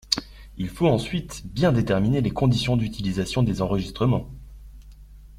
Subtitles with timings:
[0.57, 4.31] Il faut ensuite bien déterminer les conditions d’utilisation des enregistrements.